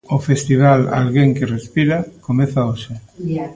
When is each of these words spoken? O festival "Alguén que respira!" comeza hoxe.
O 0.15 0.17
festival 0.29 0.79
"Alguén 0.99 1.29
que 1.37 1.49
respira!" 1.55 1.97
comeza 2.27 2.67
hoxe. 2.69 2.93